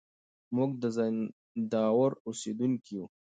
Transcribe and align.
موږ 0.55 0.69
د 0.83 0.83
زينداور 0.95 2.11
اوسېدونکي 2.27 2.91
يو. 2.97 3.05